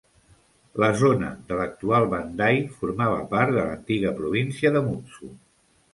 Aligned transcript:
La 0.83 0.87
zona 1.01 1.27
de 1.51 1.59
l'actual 1.59 2.07
Bandai 2.15 2.63
formava 2.79 3.19
part 3.35 3.55
de 3.59 3.67
l'antiga 3.69 4.15
província 4.23 4.77
de 4.79 4.83
Mutsu. 4.89 5.35